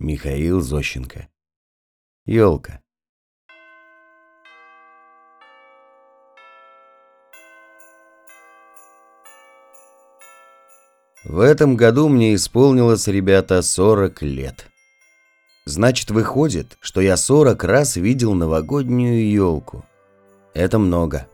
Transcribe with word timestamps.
Михаил 0.00 0.62
Зощенко. 0.62 1.28
Ёлка. 2.24 2.80
В 11.22 11.38
этом 11.40 11.76
году 11.76 12.08
мне 12.08 12.34
исполнилось, 12.34 13.08
ребята, 13.08 13.60
40 13.60 14.22
лет. 14.22 14.70
Значит, 15.66 16.10
выходит, 16.10 16.78
что 16.80 17.02
я 17.02 17.18
40 17.18 17.62
раз 17.64 17.96
видел 17.96 18.32
новогоднюю 18.32 19.30
елку. 19.30 19.84
Это 20.54 20.78
много. 20.78 21.28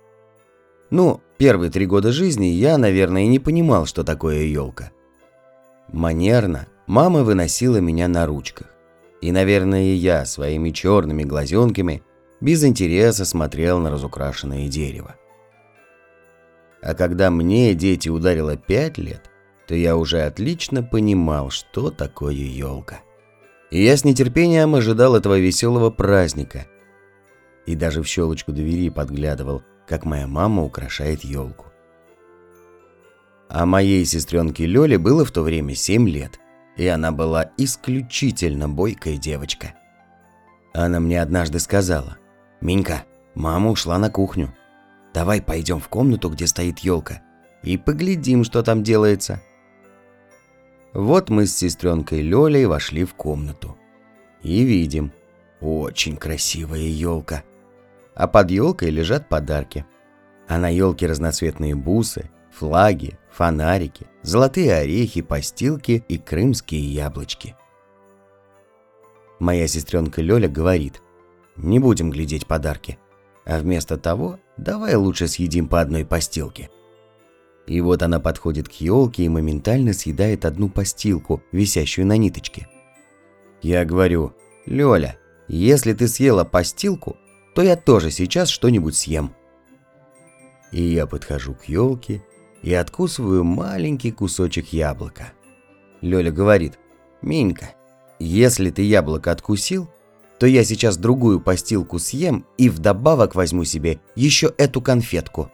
Ну, 0.91 1.21
первые 1.39 1.71
три 1.71 1.87
года 1.87 2.11
жизни 2.11 2.47
я, 2.47 2.79
наверное, 2.79 3.23
и 3.23 3.29
не 3.29 3.39
понимал, 3.39 3.87
что 3.87 4.03
такое 4.03 4.43
елка. 4.43 4.91
Манерно 5.93 6.67
мама 6.87 7.23
выносила 7.23 7.79
меня 7.79 8.09
на 8.09 8.27
ручках. 8.27 8.69
И, 9.21 9.33
наверное, 9.33 9.95
я 9.95 10.25
своими 10.25 10.71
черными 10.71 11.25
глазенками 11.25 12.03
без 12.41 12.65
интереса 12.65 13.25
смотрел 13.25 13.79
на 13.79 13.91
разукрашенное 13.91 14.69
дерево. 14.69 15.17
А 16.83 16.95
когда 16.95 17.31
мне 17.31 17.75
дети 17.75 18.09
ударило 18.09 18.57
пять 18.57 18.99
лет, 18.99 19.31
то 19.67 19.75
я 19.75 19.97
уже 19.97 20.23
отлично 20.23 20.83
понимал, 20.83 21.51
что 21.51 21.91
такое 21.91 22.35
елка. 22.35 23.01
И 23.71 23.83
я 23.83 23.97
с 23.97 24.05
нетерпением 24.05 24.75
ожидал 24.75 25.17
этого 25.17 25.39
веселого 25.39 25.91
праздника. 25.91 26.67
И 27.67 27.75
даже 27.75 28.03
в 28.03 28.07
щелочку 28.07 28.53
двери 28.53 28.91
подглядывал, 28.91 29.63
как 29.89 30.05
моя 30.05 30.29
мама 30.29 30.63
украшает 30.63 31.25
елку. 31.25 31.67
А 33.49 33.67
моей 33.67 34.05
сестренке 34.05 34.67
Лёле 34.67 34.99
было 34.99 35.25
в 35.25 35.33
то 35.33 35.43
время 35.43 35.75
7 35.75 36.09
лет, 36.09 36.39
и 36.77 36.87
она 36.87 37.13
была 37.13 37.51
исключительно 37.57 38.69
бойкая 38.69 39.17
девочка. 39.17 39.75
Она 40.75 41.01
мне 41.01 41.21
однажды 41.21 41.59
сказала, 41.59 42.19
«Минька, 42.61 43.05
мама 43.35 43.71
ушла 43.71 43.99
на 43.99 44.11
кухню. 44.11 44.55
Давай 45.15 45.41
пойдем 45.41 45.81
в 45.81 45.89
комнату, 45.89 46.29
где 46.29 46.47
стоит 46.47 46.81
елка, 46.81 47.23
и 47.63 47.77
поглядим, 47.77 48.45
что 48.45 48.63
там 48.63 48.83
делается». 48.83 49.41
Вот 50.93 51.29
мы 51.29 51.47
с 51.47 51.55
сестренкой 51.55 52.23
Лёлей 52.23 52.65
вошли 52.65 53.05
в 53.05 53.15
комнату. 53.15 53.77
И 54.43 54.63
видим, 54.65 55.13
очень 55.61 56.17
красивая 56.17 56.81
елка. 56.81 57.43
А 58.15 58.27
под 58.27 58.51
елкой 58.51 58.89
лежат 58.89 59.29
подарки. 59.29 59.85
А 60.49 60.57
на 60.57 60.71
елке 60.71 61.07
разноцветные 61.07 61.75
бусы, 61.75 62.31
флаги, 62.59 63.19
фонарики, 63.31 64.07
золотые 64.23 64.75
орехи, 64.75 65.21
постилки 65.21 66.05
и 66.09 66.19
крымские 66.19 66.81
яблочки. 66.81 67.55
Моя 69.39 69.69
сестренка 69.69 70.23
Лёля 70.23 70.49
говорит, 70.49 71.03
не 71.57 71.79
будем 71.79 72.11
глядеть 72.11 72.47
подарки, 72.47 72.99
а 73.45 73.59
вместо 73.59 73.99
того 73.99 74.39
давай 74.57 74.95
лучше 74.95 75.29
съедим 75.29 75.69
по 75.69 75.81
одной 75.81 76.07
постилке. 76.07 76.71
И 77.67 77.81
вот 77.81 78.03
она 78.03 78.21
подходит 78.21 78.69
к 78.69 78.73
елке 78.73 79.25
и 79.25 79.29
моментально 79.29 79.93
съедает 79.93 80.45
одну 80.45 80.71
постилку, 80.71 81.43
висящую 81.53 82.07
на 82.07 82.17
ниточке. 82.17 82.69
Я 83.61 83.85
говорю, 83.85 84.35
Лёля, 84.65 85.19
если 85.49 85.93
ты 85.93 86.09
съела 86.09 86.45
постилку, 86.45 87.17
то 87.55 87.63
я 87.63 87.77
тоже 87.77 88.11
сейчас 88.11 88.49
что-нибудь 88.49 88.97
съем. 88.97 89.35
И 90.73 90.83
я 90.83 91.07
подхожу 91.07 91.55
к 91.55 91.65
елке 91.65 92.23
и 92.63 92.73
откусываю 92.75 93.45
маленький 93.45 94.13
кусочек 94.13 94.73
яблока. 94.73 95.33
Лёля 96.01 96.31
говорит, 96.31 96.79
Минька, 97.23 97.71
если 98.19 98.71
ты 98.71 98.83
яблоко 98.83 99.31
откусил, 99.31 99.89
то 100.39 100.47
я 100.47 100.65
сейчас 100.65 100.97
другую 100.97 101.41
постилку 101.41 101.99
съем 101.99 102.45
и 102.59 102.69
вдобавок 102.69 103.35
возьму 103.35 103.65
себе 103.65 104.01
еще 104.15 104.53
эту 104.59 104.81
конфетку. 104.81 105.51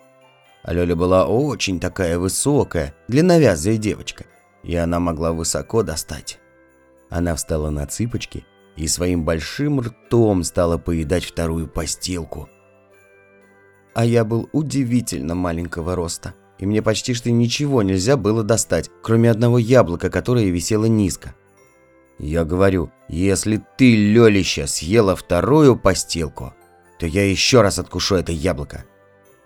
А 0.63 0.73
Лёля 0.73 0.97
была 0.97 1.27
очень 1.27 1.81
такая 1.81 2.19
высокая, 2.19 2.95
длинновязая 3.09 3.77
девочка, 3.77 4.25
и 4.63 4.75
она 4.77 5.01
могла 5.01 5.33
высоко 5.33 5.83
достать. 5.83 6.39
Она 7.11 7.35
встала 7.35 7.71
на 7.71 7.87
цыпочки 7.87 8.45
и 8.77 8.87
своим 8.87 9.25
большим 9.25 9.81
ртом 9.81 10.45
стала 10.45 10.79
поедать 10.79 11.25
вторую 11.25 11.69
постилку. 11.69 12.49
А 13.95 14.05
я 14.05 14.25
был 14.25 14.49
удивительно 14.53 15.35
маленького 15.35 15.95
роста, 15.95 16.35
и 16.59 16.67
мне 16.67 16.83
почти 16.83 17.15
что 17.15 17.31
ничего 17.31 17.83
нельзя 17.83 18.17
было 18.17 18.43
достать, 18.43 18.91
кроме 19.03 19.31
одного 19.31 19.59
яблока, 19.59 20.11
которое 20.11 20.51
висело 20.51 20.85
низко. 20.85 21.35
Я 22.19 22.45
говорю, 22.45 22.93
если 23.09 23.61
ты, 23.77 23.97
Лёлища, 23.97 24.67
съела 24.67 25.17
вторую 25.17 25.77
постилку, 25.77 26.55
то 26.99 27.07
я 27.07 27.29
еще 27.29 27.63
раз 27.63 27.79
откушу 27.79 28.15
это 28.17 28.31
яблоко. 28.33 28.85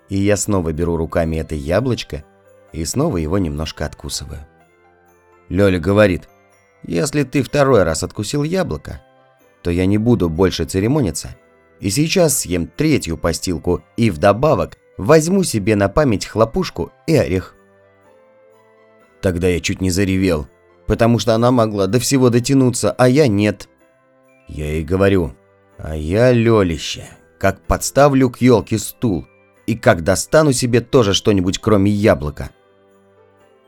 И 0.09 0.17
я 0.17 0.37
снова 0.37 0.71
беру 0.73 0.95
руками 0.95 1.37
это 1.37 1.55
яблочко 1.55 2.23
и 2.71 2.85
снова 2.85 3.17
его 3.17 3.37
немножко 3.37 3.85
откусываю. 3.85 4.45
Лёля 5.49 5.79
говорит, 5.79 6.29
если 6.83 7.23
ты 7.23 7.41
второй 7.41 7.83
раз 7.83 8.03
откусил 8.03 8.43
яблоко, 8.43 9.01
то 9.63 9.71
я 9.71 9.85
не 9.85 9.97
буду 9.97 10.29
больше 10.29 10.65
церемониться 10.65 11.35
и 11.79 11.89
сейчас 11.89 12.39
съем 12.39 12.67
третью 12.67 13.17
постилку 13.17 13.83
и 13.95 14.09
вдобавок 14.09 14.77
возьму 14.97 15.43
себе 15.43 15.75
на 15.75 15.89
память 15.89 16.25
хлопушку 16.25 16.91
и 17.05 17.15
орех. 17.15 17.55
Тогда 19.21 19.47
я 19.47 19.59
чуть 19.59 19.81
не 19.81 19.89
заревел, 19.89 20.47
потому 20.85 21.19
что 21.19 21.33
она 21.33 21.51
могла 21.51 21.87
до 21.87 21.99
всего 21.99 22.29
дотянуться, 22.29 22.91
а 22.91 23.07
я 23.07 23.27
нет. 23.27 23.69
Я 24.47 24.65
ей 24.65 24.83
говорю, 24.83 25.33
а 25.77 25.95
я 25.95 26.31
лёлище, 26.31 27.05
как 27.39 27.61
подставлю 27.61 28.29
к 28.29 28.41
елке 28.41 28.77
стул, 28.77 29.27
и 29.65 29.75
как 29.75 30.03
достану 30.03 30.53
себе 30.53 30.81
тоже 30.81 31.13
что-нибудь 31.13 31.59
кроме 31.59 31.91
яблока. 31.91 32.51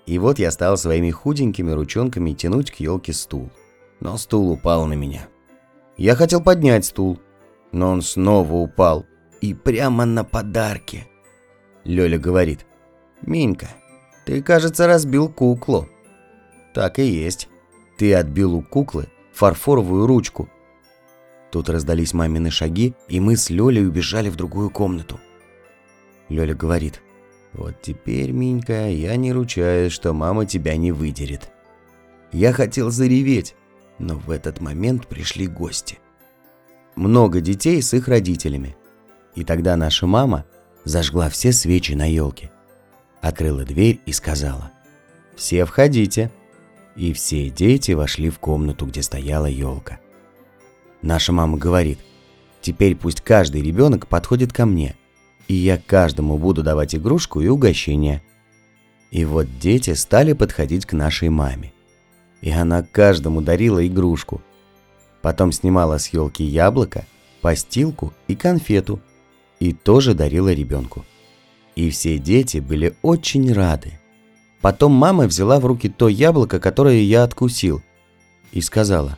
И 0.06 0.18
вот 0.18 0.40
я 0.40 0.50
стал 0.50 0.76
своими 0.76 1.12
худенькими 1.12 1.72
ручонками 1.72 2.34
тянуть 2.34 2.72
к 2.72 2.80
елке 2.80 3.14
стул. 3.14 3.52
Но 4.00 4.18
стул 4.18 4.50
упал 4.50 4.88
на 4.88 4.94
меня. 4.94 5.28
Я 5.98 6.16
хотел 6.16 6.42
поднять 6.42 6.86
стул, 6.86 7.20
но 7.72 7.92
он 7.92 8.02
снова 8.02 8.54
упал. 8.54 9.06
И 9.42 9.54
прямо 9.54 10.06
на 10.06 10.24
подарки. 10.24 11.09
Лёля 11.84 12.18
говорит, 12.18 12.66
«Минька, 13.22 13.70
ты, 14.26 14.42
кажется, 14.42 14.88
разбил 14.88 15.30
куклу». 15.30 15.88
Так 16.74 17.00
и 17.00 17.06
есть. 17.06 17.50
Ты 17.98 18.14
отбил 18.14 18.56
у 18.56 18.62
куклы 18.62 19.08
фарфоровую 19.34 20.06
ручку. 20.06 20.50
Тут 21.52 21.70
раздались 21.70 22.14
мамины 22.14 22.52
шаги, 22.52 22.94
и 23.08 23.20
мы 23.20 23.36
с 23.36 23.50
Лёлей 23.50 23.88
убежали 23.88 24.30
в 24.30 24.36
другую 24.36 24.70
комнату. 24.70 25.20
Лёля 26.30 26.54
говорит, 26.54 27.02
«Вот 27.54 27.82
теперь, 27.82 28.32
Минька, 28.32 28.88
я 28.90 29.16
не 29.16 29.34
ручаюсь, 29.34 29.92
что 29.92 30.14
мама 30.14 30.46
тебя 30.46 30.78
не 30.78 30.92
выдерет». 30.92 31.52
Я 32.32 32.54
хотел 32.54 32.92
зареветь, 32.92 33.56
но 33.98 34.16
в 34.16 34.30
этот 34.30 34.62
момент 34.62 35.08
пришли 35.08 35.48
гости. 35.48 35.98
Много 36.96 37.42
детей 37.42 37.82
с 37.82 37.94
их 37.94 38.08
родителями. 38.08 38.76
И 39.36 39.44
тогда 39.44 39.76
наша 39.76 40.06
мама 40.06 40.46
зажгла 40.84 41.30
все 41.30 41.52
свечи 41.52 41.94
на 41.94 42.10
елке, 42.10 42.52
открыла 43.22 43.64
дверь 43.64 44.00
и 44.06 44.14
сказала, 44.14 44.72
«Все 45.36 45.66
входите». 45.66 46.32
И 46.96 47.14
все 47.14 47.50
дети 47.50 47.94
вошли 47.94 48.30
в 48.30 48.40
комнату, 48.40 48.86
где 48.86 49.02
стояла 49.02 49.46
елка. 49.46 50.00
Наша 51.02 51.32
мама 51.32 51.58
говорит, 51.58 52.00
«Теперь 52.62 52.96
пусть 52.96 53.22
каждый 53.22 53.62
ребенок 53.62 54.08
подходит 54.08 54.52
ко 54.52 54.66
мне, 54.66 54.98
и 55.50 55.56
я 55.56 55.78
каждому 55.78 56.38
буду 56.38 56.62
давать 56.62 56.96
игрушку 56.96 57.42
и 57.42 57.48
угощение. 57.48 58.22
И 59.12 59.26
вот 59.26 59.48
дети 59.60 59.94
стали 59.96 60.34
подходить 60.34 60.86
к 60.86 60.94
нашей 60.94 61.30
маме. 61.30 61.74
И 62.42 62.52
она 62.52 62.84
каждому 62.84 63.42
дарила 63.42 63.86
игрушку. 63.86 64.42
Потом 65.24 65.52
снимала 65.52 65.98
с 65.98 66.08
елки 66.10 66.44
яблоко, 66.44 67.06
постилку 67.42 68.14
и 68.28 68.36
конфету. 68.36 69.02
И 69.60 69.74
тоже 69.74 70.14
дарила 70.14 70.54
ребенку. 70.54 71.06
И 71.76 71.90
все 71.90 72.18
дети 72.18 72.58
были 72.58 72.96
очень 73.02 73.52
рады. 73.54 74.00
Потом 74.62 74.92
мама 74.92 75.26
взяла 75.26 75.60
в 75.60 75.66
руки 75.66 75.90
то 75.90 76.10
яблоко, 76.10 76.60
которое 76.60 77.02
я 77.02 77.24
откусил, 77.24 77.82
и 78.52 78.62
сказала, 78.62 79.18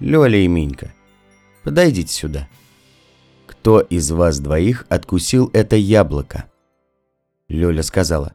«Лёля 0.00 0.38
и 0.38 0.48
Минька, 0.48 0.92
подойдите 1.62 2.12
сюда». 2.12 2.48
Кто 3.62 3.80
из 3.80 4.10
вас 4.10 4.40
двоих 4.40 4.86
откусил 4.88 5.50
это 5.52 5.76
яблоко?» 5.76 6.46
Лёля 7.48 7.82
сказала. 7.82 8.34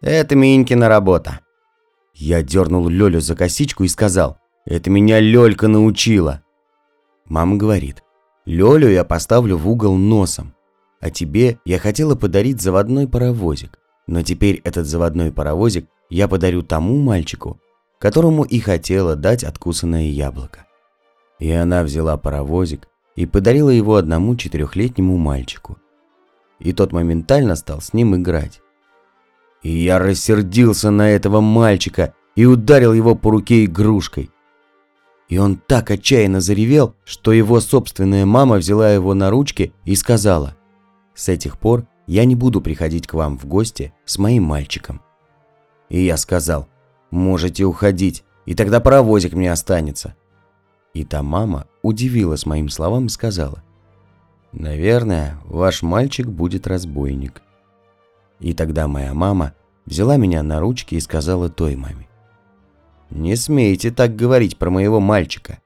«Это 0.00 0.36
Минькина 0.36 0.88
работа». 0.88 1.40
Я 2.14 2.42
дернул 2.42 2.88
Лёлю 2.88 3.20
за 3.20 3.34
косичку 3.34 3.82
и 3.84 3.88
сказал. 3.88 4.38
«Это 4.64 4.90
меня 4.90 5.18
Лёлька 5.18 5.66
научила». 5.66 6.42
Мама 7.24 7.56
говорит. 7.56 8.04
«Лёлю 8.44 8.88
я 8.88 9.04
поставлю 9.04 9.56
в 9.56 9.68
угол 9.68 9.96
носом. 9.96 10.54
А 11.00 11.10
тебе 11.10 11.58
я 11.64 11.78
хотела 11.78 12.14
подарить 12.16 12.60
заводной 12.60 13.06
паровозик. 13.06 13.78
Но 14.06 14.22
теперь 14.22 14.60
этот 14.64 14.86
заводной 14.86 15.32
паровозик 15.32 15.86
я 16.10 16.28
подарю 16.28 16.62
тому 16.62 16.96
мальчику, 16.96 17.60
которому 17.98 18.42
и 18.42 18.58
хотела 18.58 19.16
дать 19.16 19.44
откусанное 19.44 20.06
яблоко. 20.06 20.66
И 21.38 21.50
она 21.50 21.82
взяла 21.82 22.16
паровозик 22.16 22.88
и 23.14 23.26
подарила 23.26 23.70
его 23.70 23.96
одному 23.96 24.34
четырехлетнему 24.34 25.16
мальчику. 25.16 25.78
И 26.58 26.72
тот 26.72 26.92
моментально 26.92 27.54
стал 27.54 27.80
с 27.80 27.92
ним 27.92 28.16
играть. 28.16 28.60
И 29.62 29.70
я 29.70 29.98
рассердился 29.98 30.90
на 30.90 31.10
этого 31.10 31.40
мальчика 31.40 32.14
и 32.34 32.46
ударил 32.46 32.92
его 32.92 33.14
по 33.14 33.30
руке 33.30 33.64
игрушкой. 33.64 34.30
И 35.28 35.38
он 35.38 35.56
так 35.56 35.90
отчаянно 35.90 36.40
заревел, 36.40 36.94
что 37.04 37.32
его 37.32 37.60
собственная 37.60 38.24
мама 38.24 38.56
взяла 38.56 38.90
его 38.90 39.14
на 39.14 39.30
ручки 39.30 39.72
и 39.84 39.94
сказала, 39.94 40.56
«С 41.18 41.28
этих 41.28 41.58
пор 41.58 41.84
я 42.06 42.24
не 42.24 42.36
буду 42.36 42.60
приходить 42.60 43.08
к 43.08 43.14
вам 43.14 43.36
в 43.36 43.44
гости 43.44 43.92
с 44.04 44.18
моим 44.18 44.44
мальчиком». 44.44 45.02
И 45.88 46.00
я 46.00 46.16
сказал, 46.16 46.68
«Можете 47.10 47.64
уходить, 47.64 48.22
и 48.46 48.54
тогда 48.54 48.78
паровозик 48.78 49.32
мне 49.32 49.50
останется». 49.50 50.14
И 50.94 51.04
та 51.04 51.24
мама 51.24 51.66
удивилась 51.82 52.46
моим 52.46 52.68
словам 52.68 53.06
и 53.06 53.08
сказала, 53.08 53.64
«Наверное, 54.52 55.40
ваш 55.44 55.82
мальчик 55.82 56.28
будет 56.28 56.68
разбойник». 56.68 57.42
И 58.38 58.54
тогда 58.54 58.86
моя 58.86 59.12
мама 59.12 59.54
взяла 59.86 60.18
меня 60.18 60.44
на 60.44 60.60
ручки 60.60 60.94
и 60.94 61.00
сказала 61.00 61.48
той 61.48 61.74
маме, 61.74 62.08
«Не 63.10 63.34
смейте 63.34 63.90
так 63.90 64.14
говорить 64.14 64.56
про 64.56 64.70
моего 64.70 65.00
мальчика. 65.00 65.58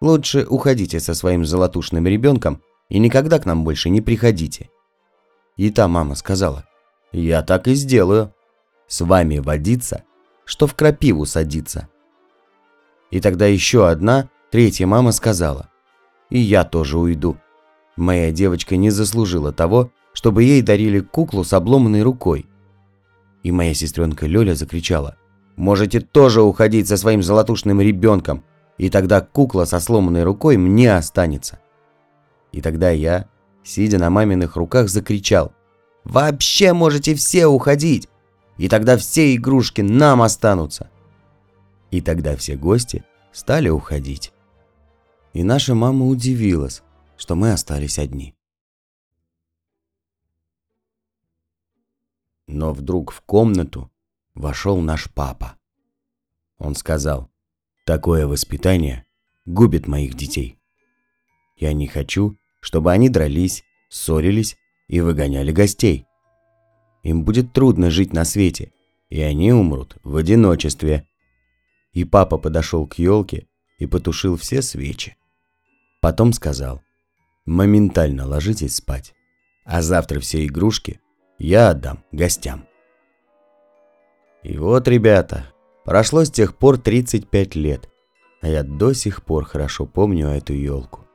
Лучше 0.00 0.46
уходите 0.48 1.00
со 1.00 1.12
своим 1.12 1.44
золотушным 1.44 2.06
ребенком 2.06 2.62
и 2.88 2.98
никогда 2.98 3.38
к 3.38 3.44
нам 3.44 3.62
больше 3.62 3.90
не 3.90 4.00
приходите». 4.00 4.70
И 5.56 5.70
та 5.70 5.88
мама 5.88 6.14
сказала, 6.14 6.64
«Я 7.12 7.42
так 7.42 7.68
и 7.68 7.74
сделаю. 7.74 8.32
С 8.86 9.00
вами 9.00 9.38
водиться, 9.38 10.02
что 10.44 10.66
в 10.66 10.74
крапиву 10.74 11.26
садиться». 11.26 11.88
И 13.10 13.20
тогда 13.20 13.46
еще 13.46 13.88
одна, 13.88 14.28
третья 14.50 14.86
мама 14.86 15.12
сказала, 15.12 15.70
«И 16.30 16.38
я 16.38 16.64
тоже 16.64 16.98
уйду. 16.98 17.36
Моя 17.96 18.32
девочка 18.32 18.76
не 18.76 18.90
заслужила 18.90 19.52
того, 19.52 19.90
чтобы 20.12 20.44
ей 20.44 20.62
дарили 20.62 21.00
куклу 21.00 21.44
с 21.44 21.52
обломанной 21.52 22.02
рукой». 22.02 22.46
И 23.42 23.52
моя 23.52 23.74
сестренка 23.74 24.26
Лёля 24.26 24.54
закричала, 24.54 25.16
Можете 25.56 26.00
тоже 26.00 26.42
уходить 26.42 26.86
со 26.86 26.98
своим 26.98 27.22
золотушным 27.22 27.80
ребенком, 27.80 28.44
и 28.76 28.90
тогда 28.90 29.22
кукла 29.22 29.64
со 29.64 29.80
сломанной 29.80 30.22
рукой 30.22 30.58
мне 30.58 30.94
останется. 30.94 31.58
И 32.52 32.60
тогда 32.60 32.90
я, 32.90 33.26
сидя 33.66 33.98
на 33.98 34.10
маминых 34.10 34.56
руках, 34.56 34.88
закричал. 34.88 35.52
Вообще 36.04 36.72
можете 36.72 37.14
все 37.14 37.46
уходить, 37.46 38.08
и 38.56 38.68
тогда 38.68 38.96
все 38.96 39.34
игрушки 39.34 39.80
нам 39.80 40.22
останутся. 40.22 40.88
И 41.90 42.00
тогда 42.00 42.36
все 42.36 42.56
гости 42.56 43.04
стали 43.32 43.68
уходить. 43.68 44.32
И 45.32 45.42
наша 45.42 45.74
мама 45.74 46.06
удивилась, 46.06 46.82
что 47.16 47.34
мы 47.34 47.52
остались 47.52 47.98
одни. 47.98 48.34
Но 52.46 52.72
вдруг 52.72 53.10
в 53.10 53.20
комнату 53.22 53.90
вошел 54.34 54.80
наш 54.80 55.10
папа. 55.12 55.56
Он 56.58 56.76
сказал, 56.76 57.30
«Такое 57.84 58.26
воспитание 58.26 59.04
губит 59.44 59.88
моих 59.88 60.14
детей. 60.14 60.58
Я 61.56 61.72
не 61.72 61.88
хочу, 61.88 62.38
чтобы 62.60 62.92
они 62.92 63.08
дрались, 63.08 63.64
ссорились 63.88 64.56
и 64.88 65.00
выгоняли 65.00 65.52
гостей. 65.52 66.06
Им 67.06 67.24
будет 67.24 67.52
трудно 67.52 67.88
жить 67.88 68.12
на 68.12 68.24
свете, 68.24 68.72
и 69.10 69.20
они 69.20 69.52
умрут 69.52 69.96
в 70.02 70.16
одиночестве». 70.16 71.06
И 71.92 72.04
папа 72.04 72.36
подошел 72.36 72.86
к 72.86 72.98
елке 72.98 73.46
и 73.78 73.86
потушил 73.86 74.36
все 74.36 74.60
свечи. 74.60 75.16
Потом 76.00 76.32
сказал, 76.32 76.82
«Моментально 77.44 78.26
ложитесь 78.26 78.76
спать, 78.76 79.14
а 79.64 79.82
завтра 79.82 80.18
все 80.18 80.44
игрушки 80.44 81.00
я 81.38 81.70
отдам 81.70 82.04
гостям». 82.10 82.66
И 84.42 84.58
вот, 84.58 84.88
ребята, 84.88 85.52
прошло 85.84 86.24
с 86.24 86.30
тех 86.30 86.56
пор 86.56 86.78
35 86.78 87.54
лет, 87.54 87.88
а 88.42 88.48
я 88.48 88.64
до 88.64 88.92
сих 88.92 89.24
пор 89.24 89.44
хорошо 89.44 89.86
помню 89.86 90.28
эту 90.28 90.52
елку. 90.52 91.05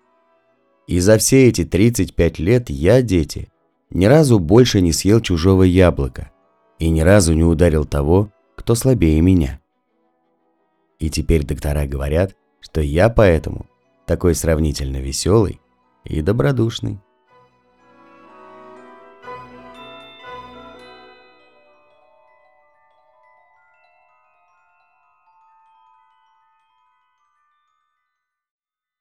И 0.91 0.99
за 0.99 1.17
все 1.17 1.47
эти 1.47 1.63
35 1.63 2.39
лет 2.39 2.69
я, 2.69 3.01
дети, 3.01 3.47
ни 3.91 4.07
разу 4.07 4.39
больше 4.39 4.81
не 4.81 4.91
съел 4.91 5.21
чужого 5.21 5.63
яблока 5.63 6.31
и 6.79 6.89
ни 6.89 6.99
разу 6.99 7.33
не 7.33 7.45
ударил 7.45 7.85
того, 7.85 8.29
кто 8.57 8.75
слабее 8.75 9.21
меня. 9.21 9.61
И 10.99 11.09
теперь 11.09 11.45
доктора 11.45 11.85
говорят, 11.85 12.35
что 12.59 12.81
я 12.81 13.07
поэтому 13.07 13.67
такой 14.05 14.35
сравнительно 14.35 14.97
веселый 14.97 15.61
и 16.03 16.21
добродушный. 16.21 16.99